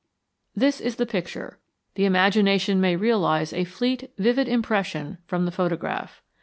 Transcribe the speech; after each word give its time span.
This 0.55 0.81
is 0.81 0.95
the 0.95 1.05
picture. 1.05 1.59
The 1.93 2.05
imagination 2.05 2.81
may 2.81 2.95
realize 2.95 3.53
a 3.53 3.65
fleet, 3.65 4.09
vivid 4.17 4.47
impression 4.47 5.19
from 5.27 5.45
the 5.45 5.51
photograph. 5.51 6.23